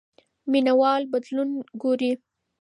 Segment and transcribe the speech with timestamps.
[0.51, 1.49] مینه وال بدلون
[1.81, 2.11] ګوري.